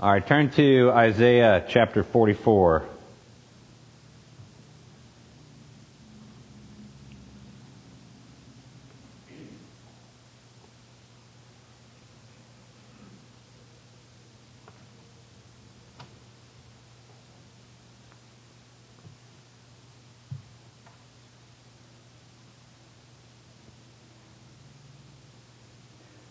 [0.00, 2.84] All right, turn to Isaiah chapter 44.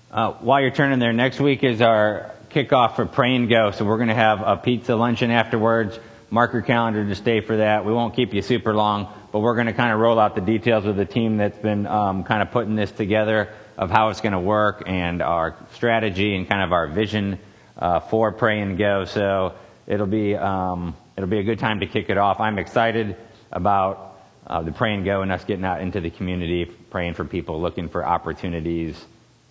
[0.10, 3.70] Uh, while you're turning there, next week is our kickoff for Pray and Go.
[3.70, 6.00] So we're going to have a pizza luncheon afterwards.
[6.32, 7.86] Mark your calendar to stay for that.
[7.86, 10.42] We won't keep you super long, but we're going to kind of roll out the
[10.42, 14.21] details with the team that's been um, kind of putting this together of how it's
[14.21, 17.38] going to work and our strategy and kind of our vision
[17.78, 19.05] uh, for Pray and Go.
[19.05, 19.54] So
[19.86, 22.39] it'll be um, it'll be a good time to kick it off.
[22.39, 23.18] I'm excited
[23.52, 27.24] about uh, the Pray and Go and us getting out into the community, praying for
[27.24, 29.00] people looking for opportunities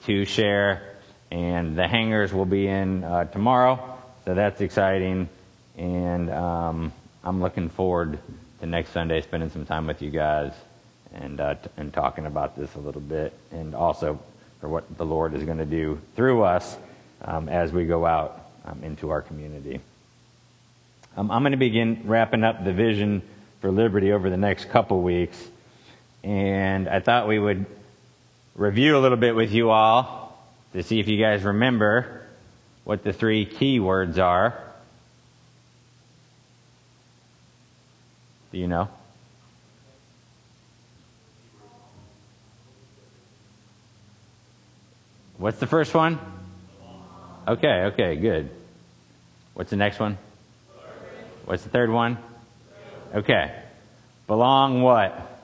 [0.06, 0.95] to share.
[1.30, 5.28] And the hangers will be in uh, tomorrow, so that's exciting.
[5.76, 6.92] And um,
[7.24, 8.18] I'm looking forward
[8.60, 10.52] to next Sunday spending some time with you guys
[11.12, 14.20] and uh, t- and talking about this a little bit, and also
[14.60, 16.76] for what the Lord is going to do through us
[17.22, 19.80] um, as we go out um, into our community.
[21.16, 23.22] Um, I'm going to begin wrapping up the vision
[23.60, 25.42] for liberty over the next couple weeks,
[26.22, 27.66] and I thought we would
[28.54, 30.25] review a little bit with you all
[30.76, 32.20] to see if you guys remember
[32.84, 34.62] what the three key words are.
[38.52, 38.90] Do you know?
[45.38, 46.18] What's the first one?
[47.48, 48.50] Okay, okay, good.
[49.54, 50.18] What's the next one?
[51.46, 52.18] What's the third one?
[53.14, 53.62] Okay.
[54.26, 55.35] Belong what?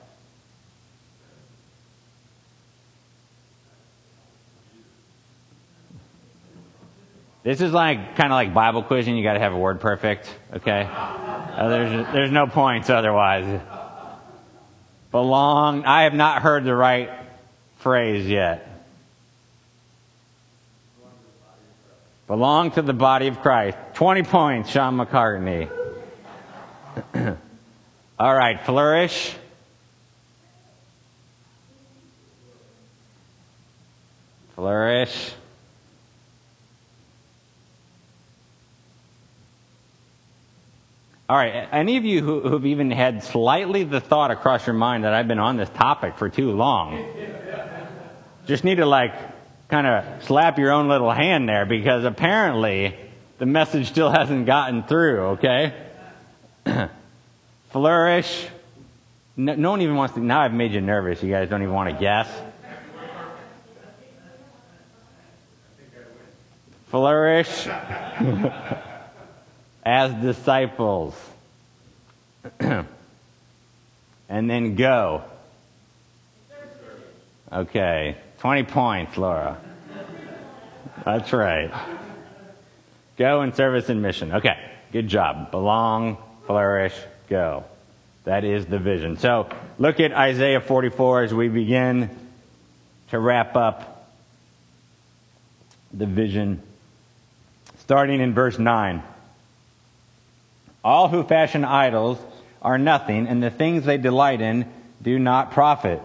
[7.43, 9.17] This is like kind of like Bible quizzing.
[9.17, 10.33] You got to have a word perfect.
[10.53, 10.87] Okay.
[10.89, 13.61] Uh, there's there's no points otherwise.
[15.11, 15.83] Belong.
[15.83, 17.09] I have not heard the right
[17.79, 18.69] phrase yet.
[22.27, 23.77] Belong to the body of Christ.
[23.95, 25.69] 20 points, Sean McCartney.
[28.19, 29.35] All right, flourish.
[34.55, 35.33] Flourish.
[41.29, 45.05] All right, any of you who, who've even had slightly the thought across your mind
[45.05, 47.05] that I've been on this topic for too long,
[48.45, 49.13] just need to like
[49.69, 52.95] kind of slap your own little hand there because apparently
[53.37, 55.73] the message still hasn't gotten through, okay?
[57.69, 58.47] Flourish.
[59.37, 60.19] No, no, one even wants to.
[60.19, 61.23] Now I've made you nervous.
[61.23, 62.29] You guys don't even want to guess.
[66.87, 67.67] Flourish
[69.83, 71.15] as disciples.
[72.59, 72.85] and
[74.29, 75.23] then go.
[77.51, 78.17] Okay.
[78.39, 79.61] 20 points, Laura.
[81.05, 81.71] That's right.
[83.17, 84.33] Go and service and mission.
[84.33, 84.57] Okay.
[84.91, 85.51] Good job.
[85.51, 86.93] Belong, flourish,
[87.29, 87.63] go.
[88.25, 89.17] That is the vision.
[89.17, 92.09] So look at Isaiah 44 as we begin
[93.09, 94.11] to wrap up
[95.93, 96.61] the vision.
[97.79, 99.03] Starting in verse 9.
[100.83, 102.17] All who fashion idols
[102.61, 104.65] are nothing, and the things they delight in
[105.01, 106.01] do not profit.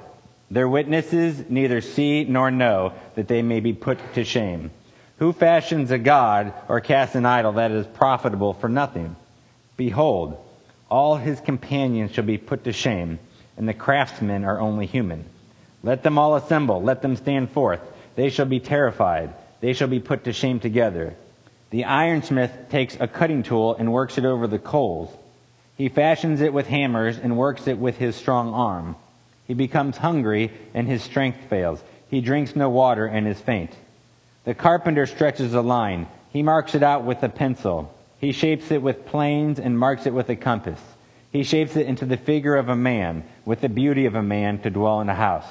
[0.50, 4.70] Their witnesses neither see nor know that they may be put to shame.
[5.18, 9.16] Who fashions a god or casts an idol that is profitable for nothing?
[9.76, 10.42] Behold,
[10.90, 13.18] all his companions shall be put to shame,
[13.56, 15.24] and the craftsmen are only human.
[15.82, 17.80] Let them all assemble, let them stand forth.
[18.14, 21.14] They shall be terrified, they shall be put to shame together.
[21.70, 25.14] The ironsmith takes a cutting tool and works it over the coals.
[25.76, 28.96] He fashions it with hammers and works it with his strong arm.
[29.46, 31.82] He becomes hungry and his strength fails.
[32.10, 33.70] He drinks no water and is faint.
[34.44, 36.06] The carpenter stretches a line.
[36.32, 37.94] He marks it out with a pencil.
[38.18, 40.81] He shapes it with planes and marks it with a compass.
[41.31, 44.58] He shapes it into the figure of a man, with the beauty of a man
[44.60, 45.46] to dwell in a house.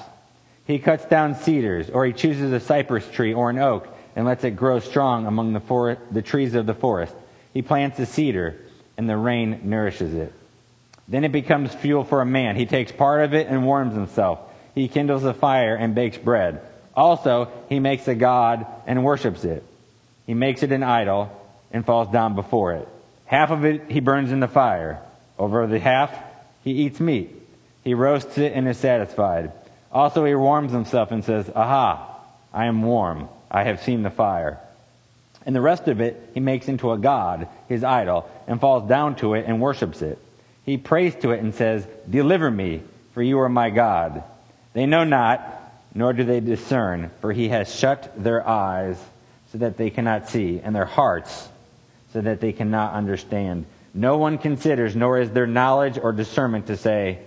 [0.65, 3.87] He cuts down cedars, or he chooses a cypress tree or an oak
[4.17, 7.13] and lets it grow strong among the, forest, the trees of the forest.
[7.53, 8.57] He plants a cedar,
[8.97, 10.33] and the rain nourishes it.
[11.07, 12.55] Then it becomes fuel for a man.
[12.55, 14.39] He takes part of it and warms himself.
[14.73, 16.61] He kindles a fire and bakes bread.
[16.95, 19.63] Also, he makes a god and worships it.
[20.25, 21.31] He makes it an idol
[21.71, 22.87] and falls down before it.
[23.25, 24.99] Half of it he burns in the fire.
[25.37, 26.11] Over the half,
[26.63, 27.35] he eats meat.
[27.83, 29.51] He roasts it and is satisfied.
[29.91, 32.19] Also, he warms himself and says, Aha,
[32.51, 33.29] I am warm.
[33.49, 34.59] I have seen the fire.
[35.45, 39.15] And the rest of it he makes into a god, his idol, and falls down
[39.17, 40.19] to it and worships it.
[40.65, 42.81] He prays to it and says, Deliver me,
[43.13, 44.23] for you are my God.
[44.73, 45.41] They know not,
[45.95, 49.01] nor do they discern, for he has shut their eyes
[49.51, 51.47] so that they cannot see, and their hearts
[52.13, 53.65] so that they cannot understand.
[53.93, 57.19] No one considers, nor is there knowledge or discernment to say,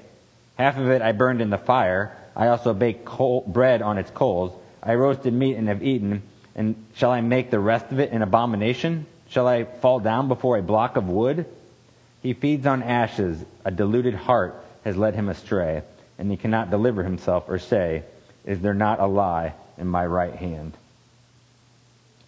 [0.56, 2.16] Half of it I burned in the fire.
[2.36, 4.52] I also baked coal, bread on its coals.
[4.82, 6.22] I roasted meat and have eaten.
[6.54, 9.06] And shall I make the rest of it an abomination?
[9.28, 11.46] Shall I fall down before a block of wood?
[12.22, 13.42] He feeds on ashes.
[13.64, 14.54] A deluded heart
[14.84, 15.82] has led him astray,
[16.18, 18.02] and he cannot deliver himself or say,
[18.44, 20.74] Is there not a lie in my right hand?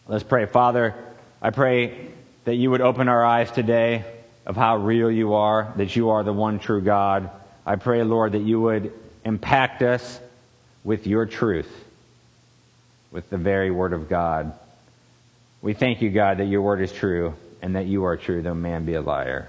[0.07, 0.47] Let's pray.
[0.47, 0.95] Father,
[1.41, 2.09] I pray
[2.45, 4.05] that you would open our eyes today
[4.45, 7.31] of how real you are, that you are the one true God.
[7.65, 8.93] I pray, Lord, that you would
[9.25, 10.21] impact us
[10.85, 11.71] with your truth,
[13.13, 14.53] with the very word of God.
[15.61, 18.55] We thank you, God, that your word is true and that you are true, though
[18.55, 19.49] man be a liar.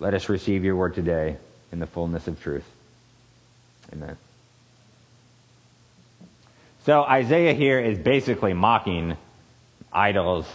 [0.00, 1.36] Let us receive your word today
[1.70, 2.64] in the fullness of truth.
[3.92, 4.16] Amen.
[6.84, 9.16] So Isaiah here is basically mocking
[9.92, 10.46] idols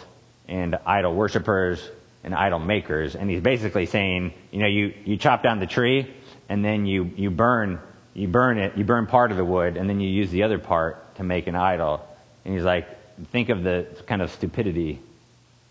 [0.48, 1.88] and idol worshippers
[2.24, 3.16] and idol makers.
[3.16, 6.14] And he's basically saying, you know, you, you chop down the tree
[6.50, 7.80] and then you, you burn,
[8.14, 10.60] you burn it, you burn part of the wood and then you use the other
[10.60, 12.02] part to make an idol.
[12.44, 12.88] And he's like,
[13.28, 15.00] think of the kind of stupidity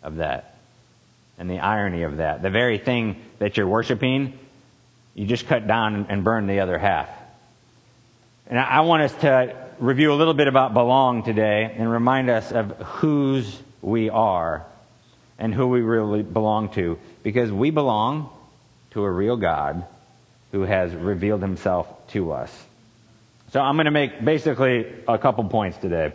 [0.03, 0.55] of that
[1.39, 2.43] and the irony of that.
[2.43, 4.39] The very thing that you're worshiping,
[5.15, 7.09] you just cut down and burn the other half.
[8.47, 12.53] And I want us to review a little bit about belong today and remind us
[12.53, 14.67] of whose we are
[15.39, 18.29] and who we really belong to because we belong
[18.91, 19.85] to a real God
[20.53, 22.51] who has revealed himself to us.
[23.53, 26.13] So I'm going to make basically a couple points today.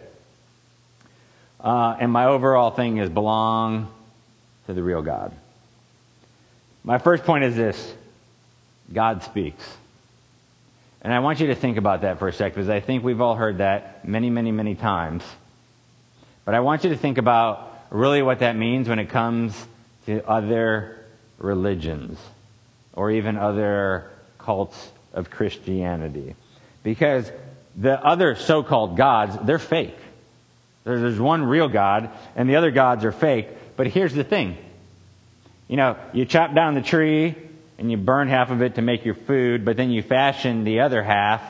[1.60, 3.92] Uh, and my overall thing is belong
[4.68, 5.34] to the real God.
[6.84, 7.94] My first point is this
[8.92, 9.64] God speaks.
[11.02, 13.20] And I want you to think about that for a second because I think we've
[13.20, 15.24] all heard that many, many, many times.
[16.46, 19.54] But I want you to think about really what that means when it comes
[20.06, 21.04] to other
[21.40, 22.20] religions
[22.94, 26.36] or even other cults of Christianity.
[26.84, 27.32] Because
[27.76, 29.98] the other so-called gods, they're fake.
[30.84, 33.48] There's one real God and the other gods are fake.
[33.76, 34.58] But here's the thing.
[35.68, 37.36] You know, you chop down the tree
[37.78, 40.82] and you burn half of it to make your food, but then you fashion the
[40.82, 41.42] other half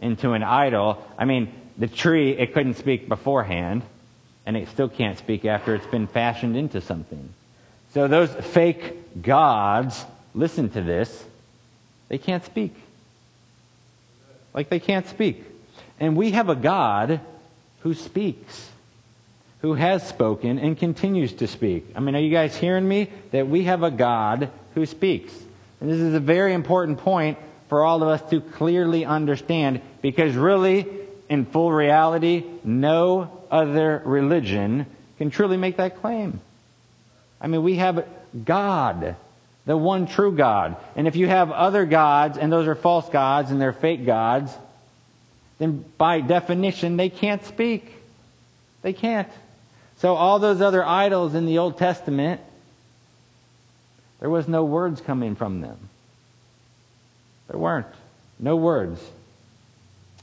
[0.00, 1.04] into an idol.
[1.18, 3.82] I mean, the tree, it couldn't speak beforehand
[4.46, 7.28] and it still can't speak after it's been fashioned into something.
[7.92, 10.04] So those fake gods,
[10.34, 11.24] listen to this,
[12.08, 12.74] they can't speak.
[14.56, 15.44] Like they can't speak.
[16.00, 17.20] And we have a God
[17.80, 18.70] who speaks,
[19.60, 21.86] who has spoken and continues to speak.
[21.94, 23.10] I mean, are you guys hearing me?
[23.30, 25.32] That we have a God who speaks.
[25.80, 27.38] And this is a very important point
[27.68, 30.86] for all of us to clearly understand because really,
[31.28, 34.86] in full reality, no other religion
[35.18, 36.40] can truly make that claim.
[37.40, 38.06] I mean, we have
[38.44, 39.16] God,
[39.66, 40.76] the one true God.
[40.94, 44.52] And if you have other gods, and those are false gods and they're fake gods,
[45.58, 47.92] then by definition, they can't speak.
[48.82, 49.28] They can't.
[49.98, 52.40] So all those other idols in the Old Testament,
[54.20, 55.76] there was no words coming from them.
[57.48, 57.86] There weren't.
[58.38, 59.02] No words.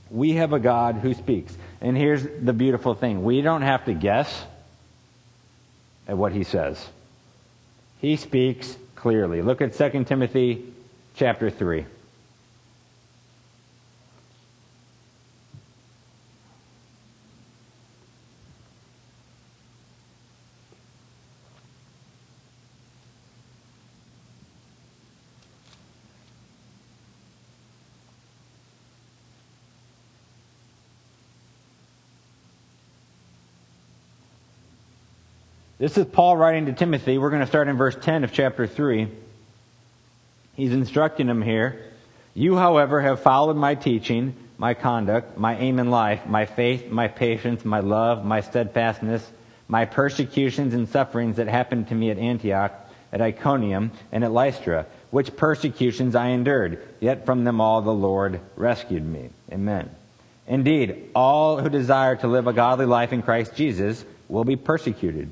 [0.09, 1.55] We have a God who speaks.
[1.81, 4.45] And here's the beautiful thing we don't have to guess
[6.07, 6.87] at what he says.
[7.99, 9.41] He speaks clearly.
[9.41, 10.73] Look at 2 Timothy
[11.13, 11.85] chapter 3.
[35.79, 37.17] This is Paul writing to Timothy.
[37.17, 39.07] We're going to start in verse 10 of chapter 3.
[40.55, 41.83] He's instructing him here.
[42.35, 47.07] You, however, have followed my teaching, my conduct, my aim in life, my faith, my
[47.07, 49.27] patience, my love, my steadfastness,
[49.67, 52.71] my persecutions and sufferings that happened to me at Antioch,
[53.11, 58.39] at Iconium, and at Lystra, which persecutions I endured, yet from them all the Lord
[58.55, 59.31] rescued me.
[59.51, 59.89] Amen.
[60.45, 65.31] Indeed, all who desire to live a godly life in Christ Jesus will be persecuted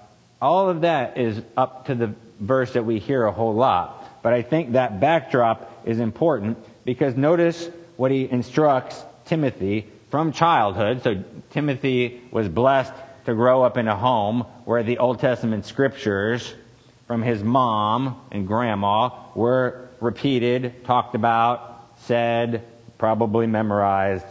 [0.41, 4.33] all of that is up to the verse that we hear a whole lot, but
[4.33, 11.03] I think that backdrop is important because notice what he instructs Timothy from childhood.
[11.03, 12.93] So Timothy was blessed
[13.25, 16.53] to grow up in a home where the Old Testament scriptures
[17.07, 22.63] from his mom and grandma were repeated, talked about, said,
[22.97, 24.25] probably memorized.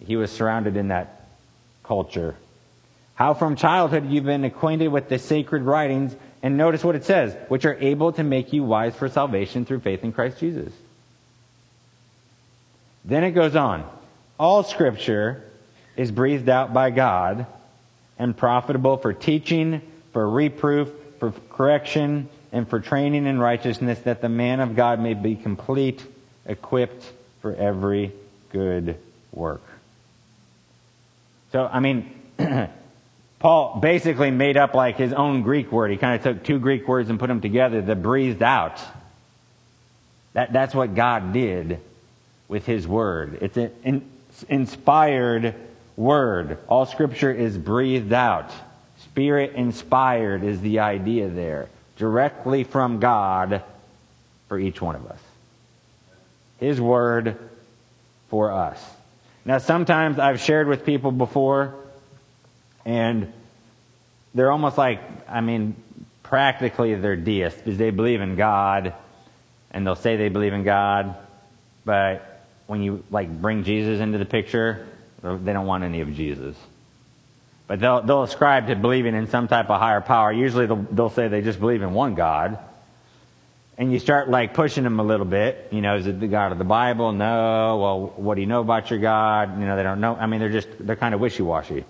[0.00, 1.28] He was surrounded in that
[1.82, 2.36] culture.
[3.16, 7.34] How from childhood you've been acquainted with the sacred writings, and notice what it says,
[7.48, 10.72] which are able to make you wise for salvation through faith in Christ Jesus.
[13.04, 13.88] Then it goes on.
[14.38, 15.42] All scripture
[15.96, 17.46] is breathed out by God
[18.18, 19.80] and profitable for teaching,
[20.12, 25.14] for reproof, for correction, and for training in righteousness, that the man of God may
[25.14, 26.04] be complete,
[26.44, 28.12] equipped for every
[28.52, 28.98] good
[29.32, 29.62] work.
[31.52, 32.10] So, I mean,
[33.38, 35.90] Paul basically made up like his own Greek word.
[35.90, 38.80] He kind of took two Greek words and put them together, the breathed out.
[40.32, 41.80] That, that's what God did
[42.48, 43.38] with his word.
[43.42, 44.08] It's an
[44.48, 45.54] inspired
[45.96, 46.58] word.
[46.68, 48.50] All scripture is breathed out.
[48.98, 51.68] Spirit inspired is the idea there.
[51.96, 53.62] Directly from God
[54.48, 55.20] for each one of us.
[56.58, 57.36] His word
[58.28, 58.82] for us.
[59.44, 61.74] Now, sometimes I've shared with people before,
[62.86, 63.30] and
[64.34, 65.76] they're almost like, I mean,
[66.22, 68.94] practically they're deists because they believe in God,
[69.70, 71.16] and they'll say they believe in God,
[71.84, 74.86] but when you like bring Jesus into the picture,
[75.22, 76.56] they don't want any of Jesus.
[77.66, 80.32] But they'll, they'll ascribe to believing in some type of higher power.
[80.32, 82.58] Usually they'll, they'll say they just believe in one God.
[83.76, 85.68] And you start like pushing them a little bit.
[85.70, 87.12] You know, is it the God of the Bible?
[87.12, 87.78] No.
[87.78, 89.58] Well, what do you know about your God?
[89.58, 90.14] You know, they don't know.
[90.14, 91.84] I mean, they're just, they're kind of wishy-washy.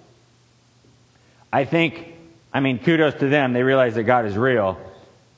[1.53, 2.15] I think,
[2.53, 3.53] I mean, kudos to them.
[3.53, 4.79] They realize that God is real.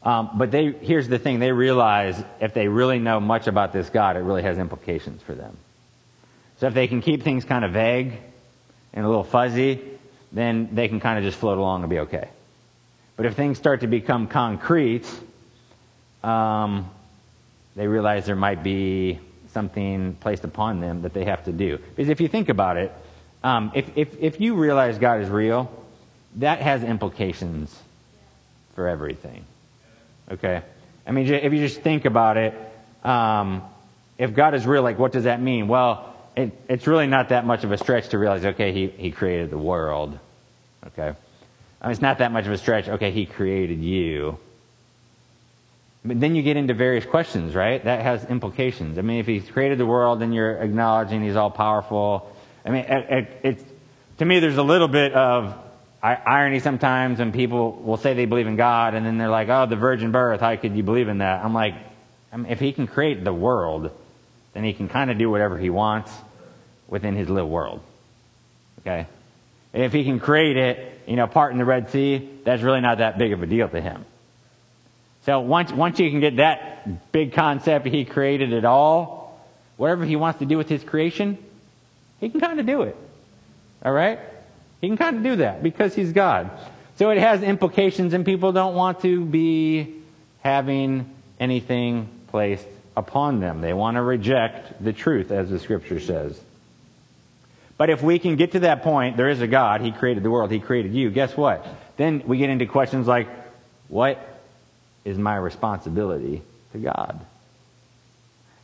[0.02, 1.40] Um, but they, here's the thing.
[1.40, 5.34] They realize if they really know much about this God, it really has implications for
[5.34, 5.56] them.
[6.58, 8.12] So if they can keep things kind of vague
[8.92, 9.80] and a little fuzzy,
[10.32, 12.28] then they can kind of just float along and be okay.
[13.16, 15.06] But if things start to become concrete,
[16.22, 16.88] um,
[17.74, 19.18] they realize there might be
[19.52, 21.78] something placed upon them that they have to do.
[21.78, 22.92] Because if you think about it,
[23.42, 25.70] um, if, if, if you realize God is real,
[26.37, 27.76] that has implications
[28.75, 29.44] for everything.
[30.30, 30.62] Okay?
[31.06, 32.54] I mean, if you just think about it,
[33.02, 33.62] um,
[34.18, 35.68] if God is real, like, what does that mean?
[35.68, 39.11] Well, it, it's really not that much of a stretch to realize, okay, he, he
[39.11, 40.18] created the world.
[40.87, 41.14] Okay?
[41.80, 44.38] I mean, it's not that much of a stretch, okay, he created you.
[46.04, 47.82] But then you get into various questions, right?
[47.82, 48.99] That has implications.
[48.99, 52.35] I mean, if he's created the world, then you're acknowledging he's all powerful.
[52.64, 53.64] I mean, it, it, it's,
[54.18, 55.56] to me, there's a little bit of
[56.02, 59.66] irony sometimes when people will say they believe in God and then they're like, oh,
[59.66, 61.44] the virgin birth, how could you believe in that?
[61.44, 61.74] I'm like,
[62.32, 63.90] I mean, if he can create the world,
[64.54, 66.12] then he can kind of do whatever he wants
[66.86, 67.80] within his little world.
[68.80, 69.06] Okay?
[69.72, 72.80] And if he can create it, you know, part in the Red Sea, that's really
[72.80, 74.04] not that big of a deal to him.
[75.24, 79.38] So once, once you can get that big concept, he created it all,
[79.76, 81.38] whatever he wants to do with his creation,
[82.20, 82.96] he can kind of do it.
[83.84, 84.20] All right?
[84.80, 86.50] He can kind of do that because he's God.
[86.97, 89.94] So it has implications, and people don't want to be
[90.42, 92.66] having anything placed
[92.97, 93.61] upon them.
[93.61, 96.40] They want to reject the truth, as the scripture says.
[97.76, 100.30] But if we can get to that point, there is a God, He created the
[100.30, 101.64] world, He created you, guess what?
[101.97, 103.28] Then we get into questions like,
[103.87, 104.18] what
[105.04, 106.42] is my responsibility
[106.73, 107.20] to God?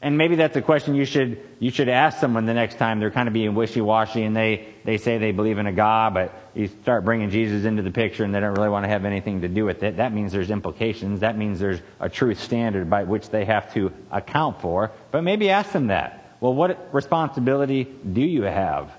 [0.04, 3.10] And maybe that's a question you should, you should ask someone the next time they're
[3.10, 6.68] kind of being wishy-washy and they, they say they believe in a God, but you
[6.82, 9.48] start bringing Jesus into the picture and they don't really want to have anything to
[9.48, 9.96] do with it.
[9.96, 11.20] That means there's implications.
[11.20, 14.90] That means there's a truth standard by which they have to account for.
[15.10, 16.36] But maybe ask them that.
[16.38, 18.92] Well, what responsibility do you have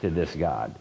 [0.00, 0.74] to this God?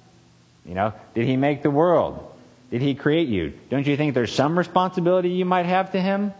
[0.65, 2.33] You know, did he make the world?
[2.71, 3.53] Did he create you?
[3.69, 6.33] Don't you think there's some responsibility you might have to him?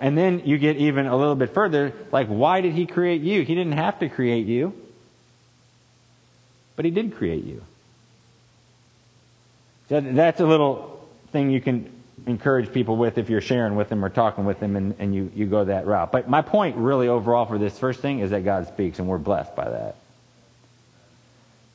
[0.00, 3.42] And then you get even a little bit further, like, why did he create you?
[3.42, 4.72] He didn't have to create you,
[6.76, 7.62] but he did create you.
[9.88, 11.90] So that's a little thing you can
[12.26, 15.30] encourage people with if you're sharing with them or talking with them and, and you,
[15.34, 16.12] you go that route.
[16.12, 19.18] But my point really overall for this first thing is that God speaks and we're
[19.18, 19.96] blessed by that.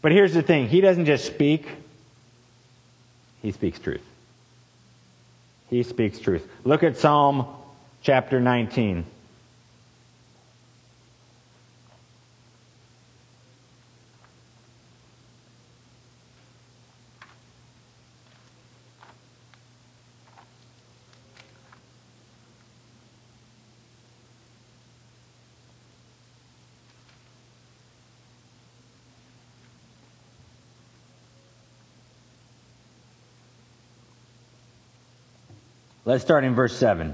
[0.02, 0.70] But here's the thing.
[0.70, 1.68] He doesn't just speak,
[3.42, 4.02] He speaks truth.
[5.70, 6.48] He speaks truth.
[6.64, 7.46] Look at Psalm
[8.02, 9.06] chapter 19.
[36.10, 37.14] Let's start in verse 7.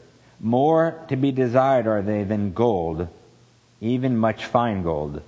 [0.41, 3.07] More to be desired are they than gold,
[3.79, 5.21] even much fine gold.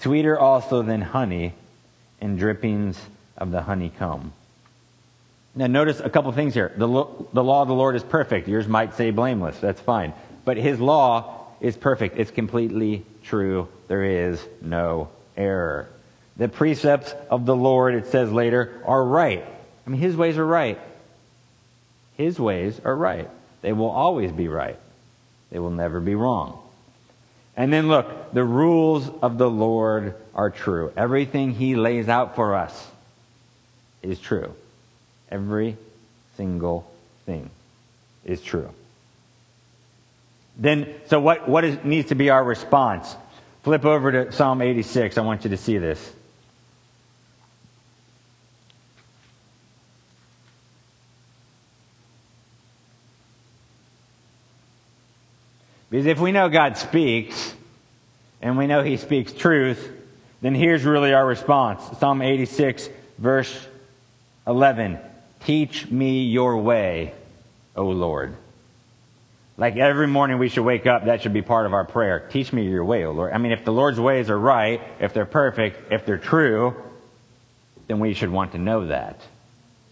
[0.00, 1.52] Sweeter also than honey
[2.20, 2.98] and drippings
[3.36, 4.32] of the honeycomb.
[5.54, 6.72] Now, notice a couple things here.
[6.76, 8.48] The, lo- the law of the Lord is perfect.
[8.48, 9.58] Yours might say blameless.
[9.58, 10.12] That's fine.
[10.44, 12.18] But his law is perfect.
[12.18, 13.68] It's completely true.
[13.86, 15.88] There is no error.
[16.36, 19.44] The precepts of the Lord, it says later, are right
[19.86, 20.78] I mean, his ways are right.
[22.16, 23.28] His ways are right.
[23.64, 24.78] They will always be right.
[25.50, 26.58] They will never be wrong.
[27.56, 30.92] And then look, the rules of the Lord are true.
[30.98, 32.88] Everything he lays out for us
[34.02, 34.54] is true.
[35.30, 35.78] Every
[36.36, 36.86] single
[37.24, 37.48] thing
[38.26, 38.68] is true.
[40.58, 43.16] Then, so what, what is, needs to be our response?
[43.62, 45.16] Flip over to Psalm 86.
[45.16, 46.12] I want you to see this.
[55.94, 57.54] Because if we know God speaks,
[58.42, 59.92] and we know He speaks truth,
[60.42, 61.84] then here's really our response.
[62.00, 63.68] Psalm 86, verse
[64.44, 64.98] 11.
[65.44, 67.14] Teach me your way,
[67.76, 68.34] O Lord.
[69.56, 72.26] Like every morning we should wake up, that should be part of our prayer.
[72.28, 73.32] Teach me your way, O Lord.
[73.32, 76.74] I mean, if the Lord's ways are right, if they're perfect, if they're true,
[77.86, 79.20] then we should want to know that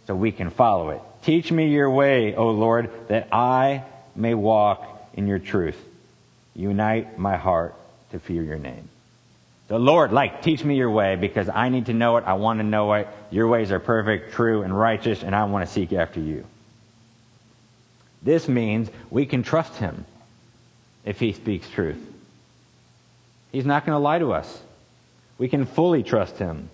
[0.08, 1.00] so we can follow it.
[1.22, 3.84] Teach me your way, O Lord, that I
[4.16, 5.76] may walk in your truth.
[6.54, 7.74] Unite my heart
[8.10, 8.88] to fear your name.
[9.68, 12.24] So Lord, like, teach me your way because I need to know it.
[12.26, 13.08] I want to know it.
[13.30, 16.44] Your ways are perfect, true, and righteous, and I want to seek after you.
[18.22, 20.04] This means we can trust him
[21.04, 21.96] if he speaks truth.
[23.50, 24.60] He's not going to lie to us.
[25.38, 26.68] We can fully trust him.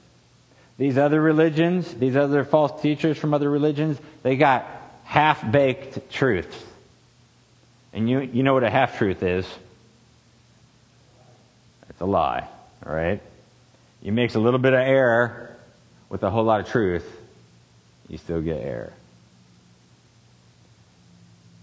[0.76, 4.66] These other religions, these other false teachers from other religions, they got
[5.04, 6.56] half baked truths.
[7.92, 9.46] And you, you know what a half truth is.
[11.98, 12.46] It's a lie,
[12.86, 13.20] all right?
[14.02, 15.56] You mix a little bit of error
[16.08, 17.04] with a whole lot of truth,
[18.08, 18.92] you still get error.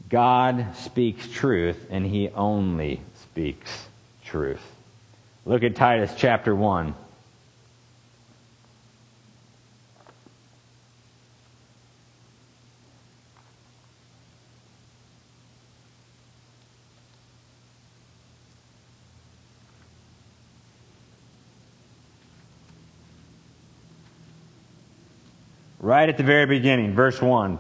[0.10, 3.86] God speaks truth, and He only speaks
[4.26, 4.60] truth.
[5.46, 6.94] Look at Titus chapter 1.
[25.86, 27.60] Right at the very beginning, verse 1.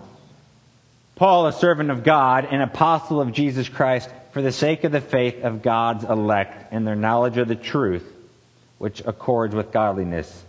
[1.15, 4.99] Paul, a servant of God, an apostle of Jesus Christ, for the sake of the
[4.99, 8.03] faith of God's elect and their knowledge of the truth,
[8.79, 10.43] which accords with godliness,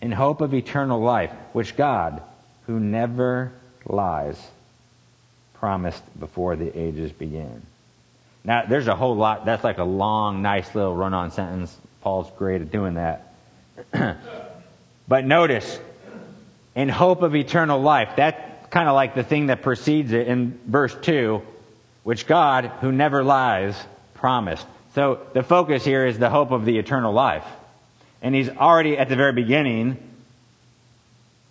[0.00, 2.20] in hope of eternal life, which God,
[2.66, 3.52] who never
[3.86, 4.36] lies,
[5.54, 7.62] promised before the ages began.
[8.42, 9.44] Now, there's a whole lot.
[9.44, 11.74] That's like a long, nice little run on sentence.
[12.00, 13.32] Paul's great at doing that.
[15.08, 15.78] but notice,
[16.74, 18.10] in hope of eternal life.
[18.16, 21.42] That's kind of like the thing that precedes it in verse 2,
[22.02, 23.76] which God, who never lies,
[24.14, 24.66] promised.
[24.94, 27.44] So the focus here is the hope of the eternal life.
[28.22, 29.98] And he's already at the very beginning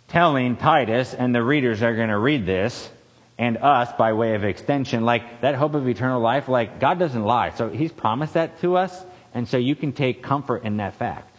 [0.07, 2.89] telling Titus, and the readers are going to read this,
[3.37, 7.23] and us by way of extension, like that hope of eternal life, like God doesn't
[7.23, 7.51] lie.
[7.51, 11.33] So he's promised that to us, and so you can take comfort in that fact.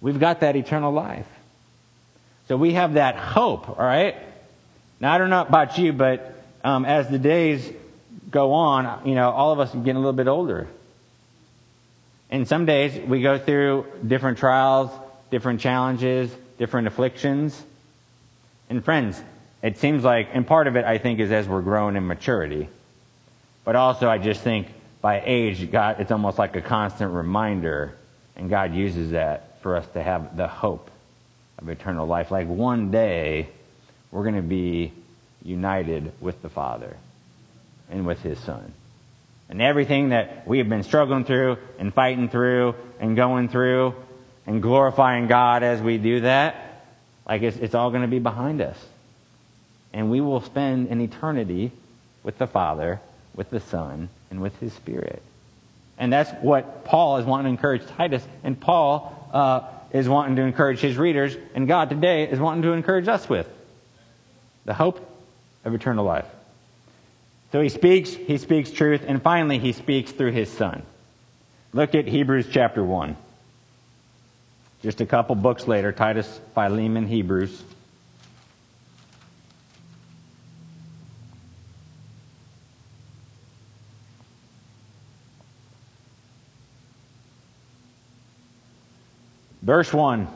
[0.00, 1.26] We've got that eternal life.
[2.48, 4.16] So we have that hope, all right?
[5.00, 6.34] Now, I don't know about you, but
[6.64, 7.70] um, as the days
[8.30, 10.66] go on, you know, all of us are getting a little bit older.
[12.30, 14.90] And some days we go through different trials,
[15.30, 17.62] different challenges, different afflictions.
[18.70, 19.22] And friends,
[19.62, 22.68] it seems like, and part of it I think is as we're growing in maturity.
[23.64, 24.68] But also I just think
[25.02, 27.94] by age, God, it's almost like a constant reminder,
[28.36, 30.90] and God uses that for us to have the hope
[31.58, 32.30] of eternal life.
[32.30, 33.48] Like one day,
[34.10, 34.92] we're going to be
[35.42, 36.96] united with the Father
[37.90, 38.72] and with His Son.
[39.48, 43.94] And everything that we have been struggling through and fighting through and going through
[44.46, 46.84] and glorifying God as we do that,
[47.26, 48.76] like it's, it's all going to be behind us.
[49.92, 51.72] And we will spend an eternity
[52.22, 53.00] with the Father,
[53.34, 55.22] with the Son, and with His Spirit.
[55.98, 58.22] And that's what Paul is wanting to encourage Titus.
[58.44, 61.36] And Paul uh, is wanting to encourage his readers.
[61.54, 63.48] And God today is wanting to encourage us with
[64.64, 65.00] the hope
[65.64, 66.26] of eternal life.
[67.52, 70.82] So he speaks, he speaks truth, and finally he speaks through his son.
[71.72, 73.16] Look at Hebrews chapter 1.
[74.82, 77.62] Just a couple books later, Titus, Philemon, Hebrews.
[89.68, 90.26] Verse 1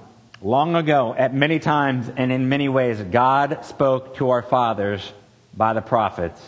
[0.42, 5.10] Long ago, at many times and in many ways, God spoke to our fathers
[5.56, 6.38] by the prophets.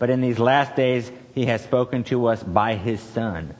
[0.00, 3.54] But in these last days, he has spoken to us by his Son,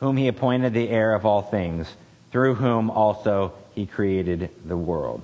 [0.00, 1.86] whom he appointed the heir of all things,
[2.32, 5.22] through whom also he created the world.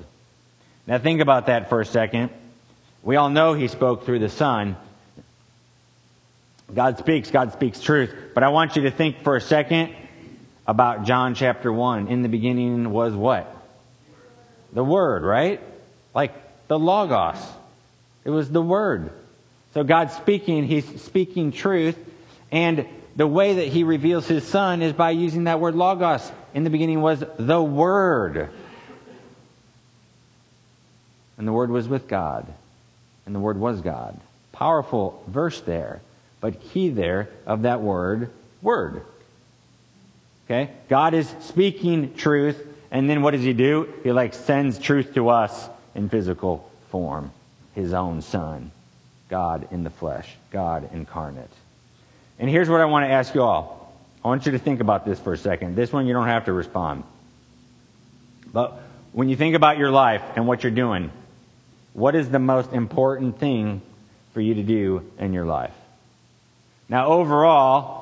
[0.86, 2.30] Now think about that for a second.
[3.02, 4.76] We all know he spoke through the Son.
[6.72, 8.14] God speaks, God speaks truth.
[8.32, 9.92] But I want you to think for a second
[10.70, 12.06] about John chapter 1.
[12.06, 13.52] In the beginning was what?
[14.72, 15.60] The Word, right?
[16.14, 16.32] Like
[16.68, 17.44] the Logos.
[18.24, 19.10] It was the Word.
[19.74, 21.98] So God's speaking, He's speaking truth,
[22.52, 26.30] and the way that He reveals His Son is by using that word Logos.
[26.54, 28.48] In the beginning was the Word.
[31.36, 32.46] And the Word was with God.
[33.26, 34.20] And the Word was God.
[34.52, 36.00] Powerful verse there.
[36.40, 38.30] But key there of that word,
[38.62, 39.02] Word.
[40.50, 40.68] Okay?
[40.88, 42.60] God is speaking truth,
[42.90, 43.88] and then what does he do?
[44.02, 47.30] He like sends truth to us in physical form.
[47.76, 48.72] His own son.
[49.28, 50.28] God in the flesh.
[50.50, 51.50] God incarnate.
[52.40, 53.94] And here's what I want to ask you all.
[54.24, 55.76] I want you to think about this for a second.
[55.76, 57.04] This one you don't have to respond.
[58.52, 58.82] But
[59.12, 61.12] when you think about your life and what you're doing,
[61.92, 63.82] what is the most important thing
[64.34, 65.74] for you to do in your life?
[66.88, 67.99] Now, overall,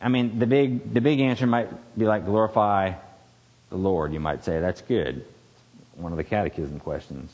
[0.00, 2.92] I mean, the big, the big answer might be like glorify
[3.70, 4.60] the Lord, you might say.
[4.60, 5.24] That's good.
[5.96, 7.32] One of the catechism questions.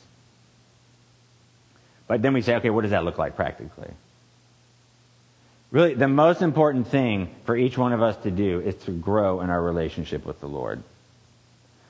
[2.07, 3.89] But then we say, okay, what does that look like practically?
[5.71, 9.41] Really, the most important thing for each one of us to do is to grow
[9.41, 10.81] in our relationship with the Lord.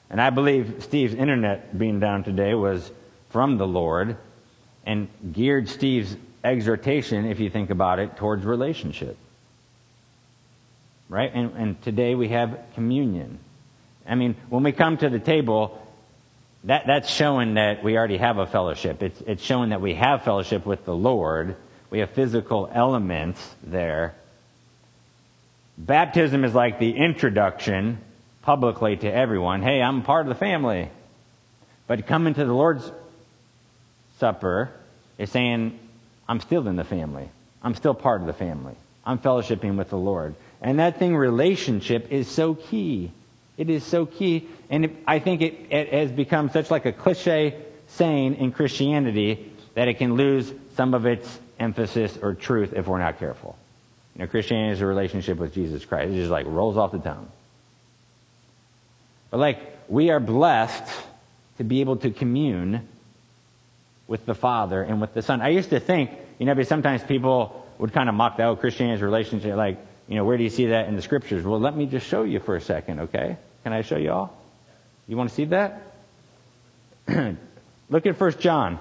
[0.09, 2.89] And I believe Steve's internet being down today was
[3.29, 4.17] from the Lord
[4.85, 9.17] and geared Steve's exhortation, if you think about it, towards relationship
[11.09, 11.31] right?
[11.33, 13.39] And, and today we have communion.
[14.07, 15.81] I mean, when we come to the table,
[16.65, 19.01] that, that's showing that we already have a fellowship.
[19.03, 21.55] It's, it's showing that we have fellowship with the Lord.
[21.89, 24.15] We have physical elements there.
[25.77, 27.99] Baptism is like the introduction
[28.41, 29.61] publicly to everyone.
[29.61, 30.89] Hey, I'm part of the family.
[31.87, 32.89] But coming to the Lord's
[34.19, 34.71] Supper
[35.17, 35.77] is saying,
[36.27, 37.29] I'm still in the family.
[37.61, 38.75] I'm still part of the family.
[39.05, 40.35] I'm fellowshipping with the Lord.
[40.61, 43.11] And that thing, relationship, is so key.
[43.57, 44.47] It is so key.
[44.69, 47.55] And it, I think it, it has become such like a cliche
[47.87, 52.99] saying in Christianity that it can lose some of its emphasis or truth if we're
[52.99, 53.55] not careful.
[54.15, 56.11] You know, Christianity is a relationship with Jesus Christ.
[56.11, 57.29] It just like rolls off the tongue.
[59.29, 60.83] But like, we are blessed
[61.57, 62.87] to be able to commune
[64.07, 65.41] with the Father and with the Son.
[65.41, 68.55] I used to think, you know, because sometimes people would kind of mock that, oh,
[68.55, 71.43] Christianity is a relationship, like, you know, where do you see that in the scriptures?
[71.43, 73.37] Well, let me just show you for a second, okay?
[73.63, 74.37] Can I show you all?
[75.07, 75.81] You want to see that?
[77.89, 78.79] Look at 1 John.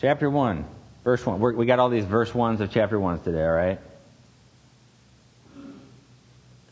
[0.00, 0.79] Chapter 1.
[1.04, 1.40] Verse 1.
[1.40, 3.80] We're, we got all these verse 1s of chapter 1s today, all right?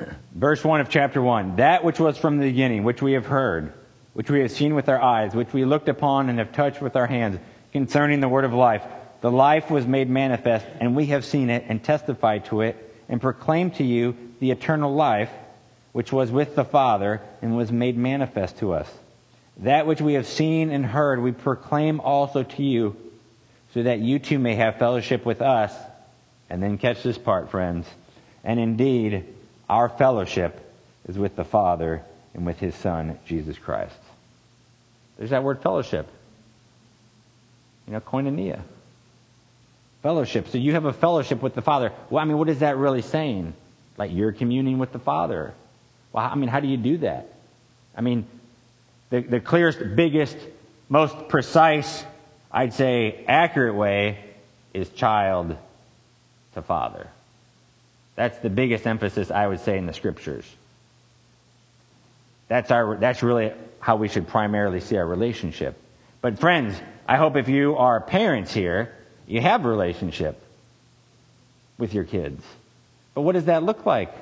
[0.34, 1.56] Verse 1 of chapter 1.
[1.56, 3.72] That which was from the beginning, which we have heard,
[4.12, 6.94] which we have seen with our eyes, which we looked upon and have touched with
[6.96, 7.38] our hands,
[7.72, 8.82] concerning the word of life.
[9.20, 12.76] The life was made manifest, and we have seen it and testified to it,
[13.08, 15.30] and proclaimed to you the eternal life,
[15.92, 18.88] which was with the Father and was made manifest to us.
[19.58, 22.96] That which we have seen and heard, we proclaim also to you,
[23.78, 25.72] so that you too may have fellowship with us.
[26.50, 27.86] And then catch this part, friends.
[28.42, 29.24] And indeed,
[29.68, 30.58] our fellowship
[31.08, 32.02] is with the Father
[32.34, 33.94] and with his Son, Jesus Christ.
[35.16, 36.08] There's that word fellowship.
[37.86, 38.62] You know, koinonia.
[40.02, 40.48] Fellowship.
[40.48, 41.92] So you have a fellowship with the Father.
[42.10, 43.54] Well, I mean, what is that really saying?
[43.96, 45.54] Like you're communing with the Father.
[46.12, 47.28] Well, I mean, how do you do that?
[47.96, 48.26] I mean,
[49.10, 50.36] the, the clearest, biggest,
[50.88, 52.02] most precise,
[52.50, 54.18] I'd say accurate way
[54.72, 55.56] is child
[56.54, 57.08] to father.
[58.14, 60.44] That's the biggest emphasis I would say in the scriptures.
[62.48, 65.80] That's our, that's really how we should primarily see our relationship.
[66.20, 66.74] But friends,
[67.06, 68.94] I hope if you are parents here,
[69.26, 70.42] you have a relationship
[71.78, 72.42] with your kids.
[73.14, 74.12] But what does that look like?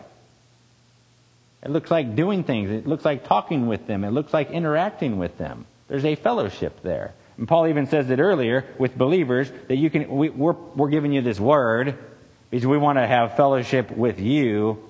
[1.62, 2.70] It looks like doing things.
[2.70, 4.04] It looks like talking with them.
[4.04, 5.66] It looks like interacting with them.
[5.88, 7.14] There's a fellowship there.
[7.38, 11.12] And Paul even says it earlier with believers that you can, we, we're, we're giving
[11.12, 11.98] you this word
[12.50, 14.82] because we want to have fellowship with you.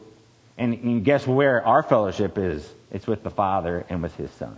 [0.59, 2.69] And, and guess where our fellowship is?
[2.91, 4.57] It's with the Father and with His Son.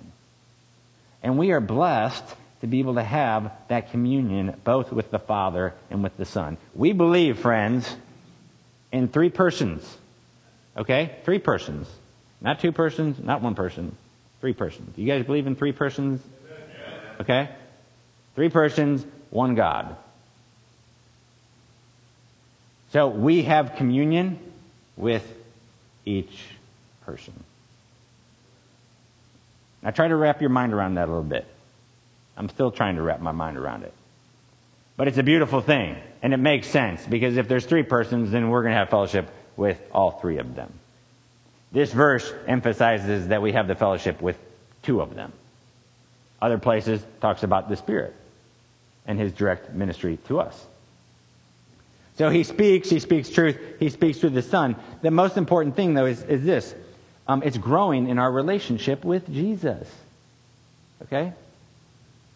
[1.22, 2.24] And we are blessed
[2.60, 6.58] to be able to have that communion both with the Father and with the Son.
[6.74, 7.96] We believe, friends,
[8.92, 9.96] in three persons.
[10.76, 11.16] Okay?
[11.24, 11.88] Three persons.
[12.40, 13.96] Not two persons, not one person.
[14.40, 14.96] Three persons.
[14.96, 16.22] You guys believe in three persons?
[17.20, 17.48] Okay?
[18.38, 19.96] Three persons, one God.
[22.92, 24.38] So we have communion
[24.96, 25.26] with
[26.04, 26.44] each
[27.04, 27.34] person.
[29.82, 31.46] Now try to wrap your mind around that a little bit.
[32.36, 33.92] I'm still trying to wrap my mind around it.
[34.96, 38.50] But it's a beautiful thing, and it makes sense because if there's three persons, then
[38.50, 40.72] we're going to have fellowship with all three of them.
[41.72, 44.38] This verse emphasizes that we have the fellowship with
[44.84, 45.32] two of them.
[46.40, 48.14] Other places talks about the Spirit
[49.08, 50.66] and his direct ministry to us.
[52.18, 54.76] So he speaks, he speaks truth, he speaks through the Son.
[55.02, 56.74] The most important thing, though, is, is this
[57.26, 59.88] um, it's growing in our relationship with Jesus.
[61.02, 61.32] Okay?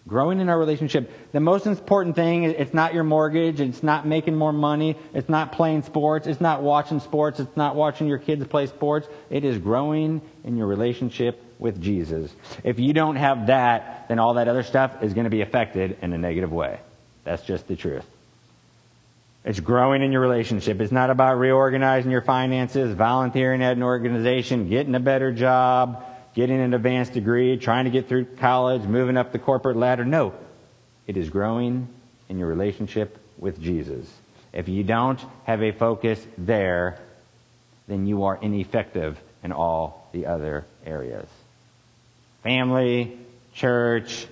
[0.07, 1.11] Growing in our relationship.
[1.33, 5.53] The most important thing, it's not your mortgage, it's not making more money, it's not
[5.53, 9.09] playing sports, it's not watching sports, it's not watching your kids play sports.
[9.31, 12.31] It is growing in your relationship with Jesus.
[12.65, 15.97] If you don't have that, then all that other stuff is going to be affected
[16.03, 16.79] in a negative way.
[17.25, 18.05] That's just the truth.
[19.45, 20.81] It's growing in your relationship.
[20.81, 26.61] It's not about reorganizing your finances, volunteering at an organization, getting a better job, getting
[26.61, 30.05] an advanced degree, trying to get through college, moving up the corporate ladder.
[30.05, 30.33] No.
[31.07, 31.89] It is growing
[32.29, 34.09] in your relationship with Jesus.
[34.53, 36.99] If you don't have a focus there,
[37.89, 41.27] then you are ineffective in all the other areas.
[42.43, 43.19] Family,
[43.55, 44.27] church,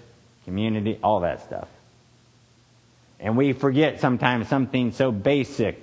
[0.44, 1.68] community, all that stuff.
[3.18, 5.82] And we forget sometimes something so basic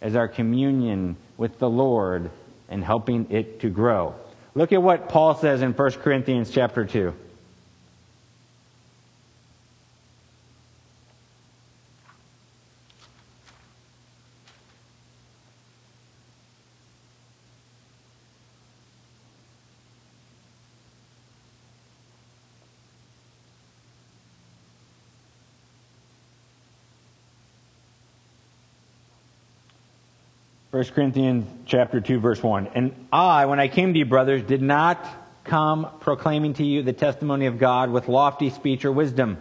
[0.00, 2.30] as our communion with the Lord
[2.68, 4.14] and helping it to grow.
[4.54, 7.14] Look at what Paul says in 1 Corinthians chapter 2.
[30.76, 32.68] 1 Corinthians chapter 2 verse 1.
[32.74, 35.02] And I, when I came to you, brothers, did not
[35.44, 39.38] come proclaiming to you the testimony of God with lofty speech or wisdom.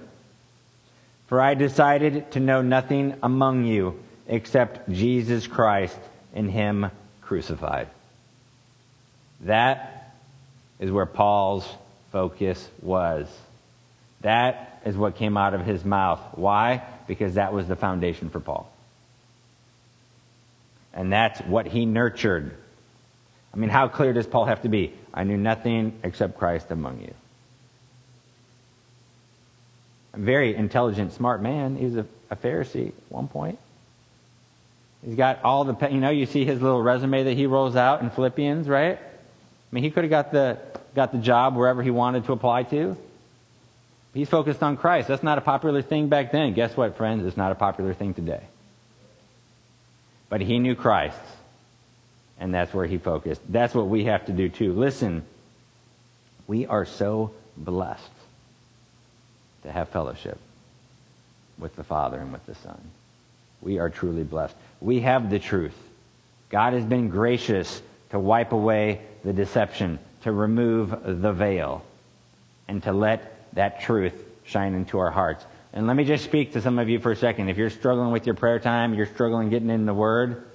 [1.28, 6.00] For I decided to know nothing among you except Jesus Christ
[6.34, 7.90] and Him crucified.
[9.42, 10.16] That
[10.80, 11.68] is where Paul's
[12.14, 13.28] focus was.
[14.22, 16.22] That is what came out of his mouth.
[16.36, 16.82] Why?
[17.10, 18.72] Because that was the foundation for Paul.
[20.96, 22.56] And that's what he nurtured.
[23.54, 24.94] I mean, how clear does Paul have to be?
[25.14, 27.14] I knew nothing except Christ among you.
[30.14, 31.76] A very intelligent, smart man.
[31.76, 33.60] He was a, a Pharisee at one point.
[35.06, 38.02] He's got all the, you know, you see his little resume that he rolls out
[38.02, 38.98] in Philippians, right?
[38.98, 40.58] I mean, he could have got the,
[40.96, 42.98] got the job wherever he wanted to apply to.
[44.14, 45.10] He's focused on Christ.
[45.10, 46.54] That's not a popular thing back then.
[46.54, 47.26] Guess what, friends?
[47.26, 48.42] It's not a popular thing today.
[50.36, 51.18] But he knew Christ,
[52.42, 53.40] and that's where he focused.
[53.48, 54.74] That's what we have to do too.
[54.74, 55.24] Listen,
[56.46, 58.04] we are so blessed
[59.64, 60.38] to have fellowship
[61.58, 62.82] with the Father and with the Son.
[63.62, 64.58] We are truly blessed.
[64.82, 65.78] We have the truth.
[66.50, 71.82] God has been gracious to wipe away the deception, to remove the veil,
[72.68, 75.46] and to let that truth shine into our hearts.
[75.76, 77.50] And let me just speak to some of you for a second.
[77.50, 80.46] If you're struggling with your prayer time, you're struggling getting in the Word,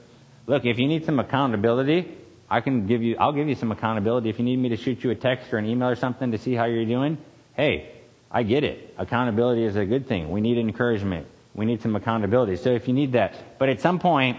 [0.47, 2.17] look, if you need some accountability,
[2.49, 4.31] I can give you, I'll give you some accountability.
[4.31, 6.39] If you need me to shoot you a text or an email or something to
[6.39, 7.19] see how you're doing,
[7.55, 7.93] hey,
[8.31, 8.95] I get it.
[8.97, 10.31] Accountability is a good thing.
[10.31, 11.27] We need encouragement.
[11.55, 12.57] We need some accountability.
[12.57, 14.39] So if you need that, but at some point,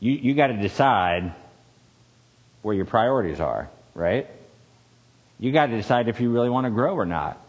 [0.00, 1.34] you, you got to decide
[2.62, 4.26] where your priorities are, right?
[5.38, 7.40] You got to decide if you really want to grow or not.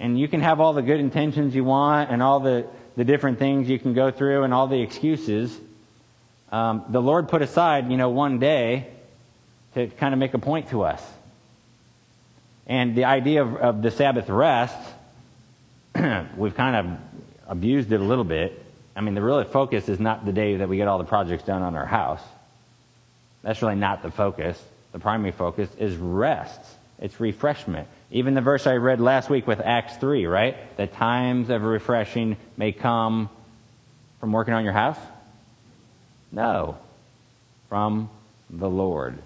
[0.00, 3.38] And you can have all the good intentions you want and all the, the different
[3.38, 5.56] things you can go through and all the excuses.
[6.50, 8.88] Um, the Lord put aside, you know, one day
[9.74, 11.02] to kind of make a point to us.
[12.66, 14.78] And the idea of, of the Sabbath rest,
[16.36, 16.98] we've kind of
[17.46, 18.64] abused it a little bit.
[18.96, 21.44] I mean, the real focus is not the day that we get all the projects
[21.44, 22.22] done on our house.
[23.42, 24.60] That's really not the focus.
[24.92, 26.60] The primary focus is rest.
[26.98, 27.86] It's refreshment.
[28.10, 30.76] Even the verse I read last week with Acts 3, right?
[30.76, 33.30] The times of refreshing may come
[34.18, 34.98] from working on your house?
[36.32, 36.76] No.
[37.68, 38.10] From
[38.50, 39.18] the Lord.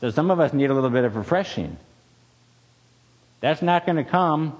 [0.00, 1.76] So some of us need a little bit of refreshing.
[3.40, 4.56] That's not going to come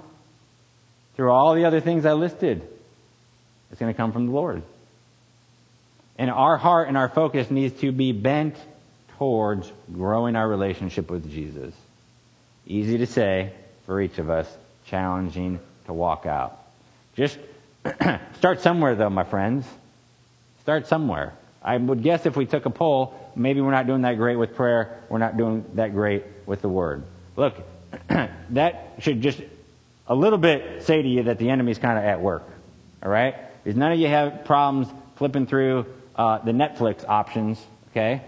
[1.17, 2.67] through all the other things I listed.
[3.71, 4.62] It's going to come from the Lord.
[6.19, 8.57] And our heart and our focus needs to be bent
[9.19, 11.75] towards growing our relationship with Jesus.
[12.66, 13.53] Easy to say
[13.87, 14.50] for each of us,
[14.87, 16.59] challenging to walk out.
[17.14, 17.38] Just
[18.37, 19.66] start somewhere, though, my friends.
[20.62, 21.35] Start somewhere.
[21.62, 24.55] I would guess if we took a poll, maybe we're not doing that great with
[24.55, 25.03] prayer.
[25.09, 27.05] We're not doing that great with the Word.
[27.37, 27.55] Look,
[28.50, 29.40] that should just
[30.07, 32.44] a little bit say to you that the enemy's kind of at work.
[33.03, 33.35] All right?
[33.62, 37.64] Because none of you have problems flipping through uh, the Netflix options.
[37.90, 38.22] Okay?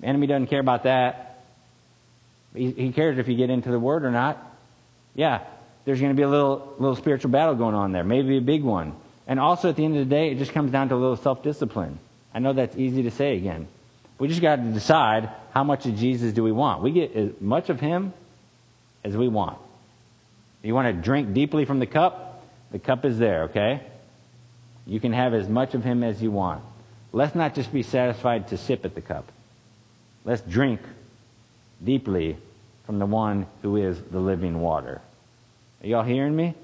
[0.00, 1.25] The enemy doesn't care about that.
[2.56, 4.38] He, he cares if you get into the Word or not.
[5.14, 5.42] Yeah,
[5.84, 8.62] there's going to be a little, little spiritual battle going on there, maybe a big
[8.62, 8.94] one.
[9.26, 11.16] And also, at the end of the day, it just comes down to a little
[11.16, 11.98] self discipline.
[12.34, 13.68] I know that's easy to say again.
[14.18, 16.82] We just got to decide how much of Jesus do we want.
[16.82, 18.12] We get as much of Him
[19.04, 19.58] as we want.
[20.62, 23.82] You want to drink deeply from the cup, the cup is there, okay?
[24.84, 26.62] You can have as much of Him as you want.
[27.12, 29.30] Let's not just be satisfied to sip at the cup.
[30.24, 30.80] Let's drink
[31.82, 32.36] deeply
[32.86, 35.02] from the one who is the living water.
[35.82, 36.54] Are y'all hearing me?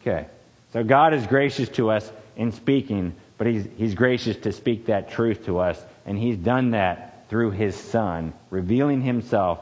[0.00, 0.26] Okay.
[0.72, 5.10] So God is gracious to us in speaking, but he's, he's gracious to speak that
[5.10, 9.60] truth to us, and He's done that through His Son, revealing Himself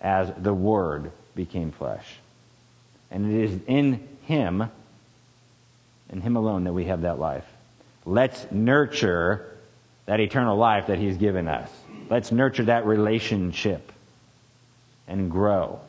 [0.00, 2.16] as the Word became flesh.
[3.10, 4.68] And it is in Him,
[6.10, 7.44] in Him alone, that we have that life.
[8.04, 9.56] Let's nurture
[10.06, 11.70] that eternal life that He's given us.
[12.08, 13.92] Let's nurture that relationship
[15.08, 15.80] and grow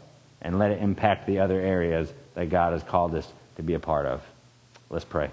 [0.41, 3.79] and let it impact the other areas that God has called us to be a
[3.79, 4.21] part of.
[4.89, 5.29] Let's pray.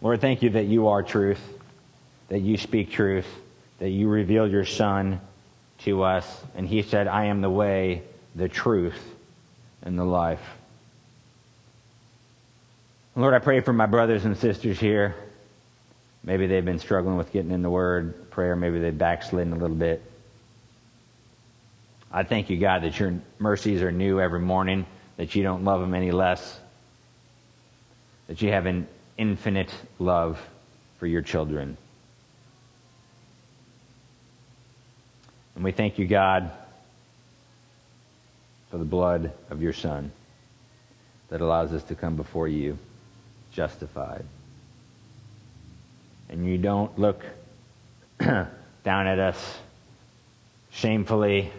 [0.00, 1.40] Lord, thank you that you are truth,
[2.28, 3.26] that you speak truth,
[3.80, 5.20] that you revealed your Son
[5.78, 8.02] to us, and he said, I am the way,
[8.34, 8.98] the truth,
[9.82, 10.42] and the life.
[13.16, 15.16] Lord, I pray for my brothers and sisters here.
[16.22, 18.56] Maybe they've been struggling with getting in the Word, prayer.
[18.56, 20.02] Maybe they've backslidden a little bit.
[22.10, 25.80] I thank you, God, that your mercies are new every morning, that you don't love
[25.80, 26.58] them any less,
[28.26, 30.40] that you have an infinite love
[30.98, 31.76] for your children.
[35.54, 36.50] And we thank you, God,
[38.70, 40.12] for the blood of your Son
[41.28, 42.78] that allows us to come before you
[43.52, 44.24] justified
[46.28, 47.22] and you don't look
[48.18, 48.48] down
[49.06, 49.58] at us
[50.70, 51.50] shamefully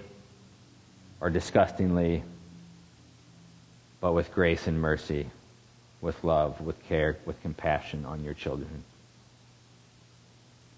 [1.22, 2.24] or disgustingly,
[4.02, 5.28] but with grace and mercy,
[6.02, 8.84] with love, with care, with compassion on your children.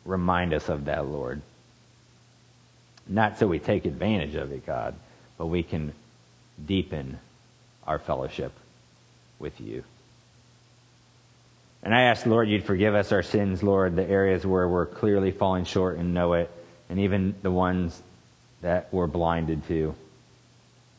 [0.06, 1.42] Remind us of that, Lord.
[3.08, 4.96] Not so we take advantage of it, God,
[5.38, 5.94] but we can
[6.66, 7.20] deepen
[7.86, 8.54] our fellowship
[9.40, 9.84] with you.
[11.84, 15.32] And I ask, Lord, you'd forgive us our sins, Lord, the areas where we're clearly
[15.32, 16.52] falling short and know it,
[16.90, 18.00] and even the ones
[18.62, 19.96] that we're blinded to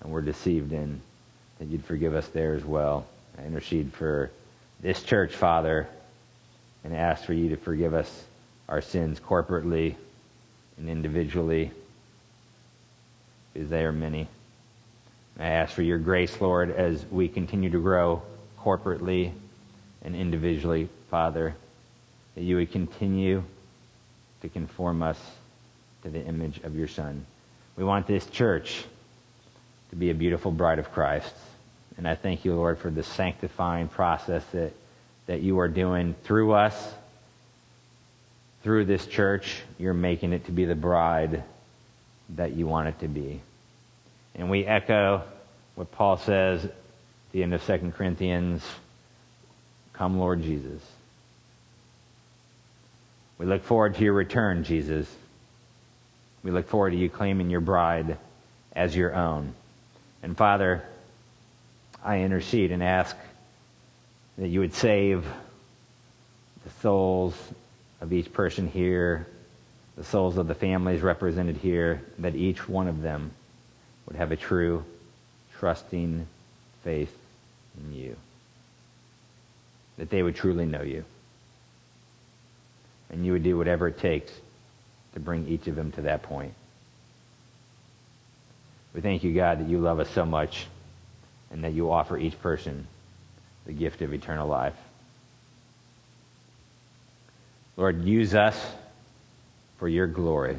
[0.01, 1.01] and we're deceived in,
[1.59, 3.07] that you'd forgive us there as well.
[3.39, 4.31] I intercede for
[4.81, 5.87] this church, Father,
[6.83, 8.25] and ask for you to forgive us
[8.69, 9.95] our sins corporately
[10.77, 11.71] and individually,
[13.55, 14.27] because they are many.
[15.39, 18.23] I ask for your grace, Lord, as we continue to grow
[18.59, 19.33] corporately
[20.03, 21.55] and individually, Father,
[22.35, 23.43] that you would continue
[24.41, 25.19] to conform us
[26.03, 27.25] to the image of your Son.
[27.77, 28.85] We want this church
[29.91, 31.35] to be a beautiful bride of Christ.
[31.97, 34.73] And I thank you, Lord, for the sanctifying process that,
[35.27, 36.95] that you are doing through us,
[38.63, 39.63] through this church.
[39.79, 41.45] You're making it to be the bride
[42.31, 43.41] that you want it to be.
[44.35, 45.23] And we echo
[45.75, 46.73] what Paul says at
[47.33, 48.63] the end of 2 Corinthians
[50.03, 50.83] Come, Lord Jesus.
[53.39, 55.09] We look forward to your return, Jesus.
[56.43, 58.19] We look forward to you claiming your bride
[58.75, 59.55] as your own.
[60.25, 60.83] And Father,
[62.05, 63.17] I intercede and ask
[64.39, 65.25] that you would save
[66.65, 67.37] the souls
[68.01, 69.29] of each person here,
[69.97, 73.31] the souls of the families represented here, that each one of them
[74.07, 74.85] would have a true,
[75.61, 76.27] trusting
[76.83, 77.17] faith
[77.79, 78.17] in you.
[79.99, 81.05] That they would truly know you.
[83.11, 84.33] And you would do whatever it takes
[85.15, 86.55] to bring each of them to that point.
[88.95, 90.67] We thank you, God, that you love us so much
[91.51, 92.87] and that you offer each person
[93.67, 94.75] the gift of eternal life.
[97.77, 98.59] Lord, use us
[99.79, 100.59] for your glory.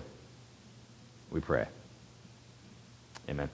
[1.31, 1.67] We pray.
[3.29, 3.49] Amen.